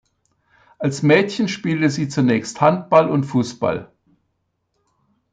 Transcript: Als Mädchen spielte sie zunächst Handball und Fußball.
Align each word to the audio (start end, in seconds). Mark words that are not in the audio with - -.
Als 0.79 1.03
Mädchen 1.03 1.47
spielte 1.47 1.87
sie 1.91 2.09
zunächst 2.09 2.59
Handball 2.59 3.07
und 3.07 3.23
Fußball. 3.25 3.91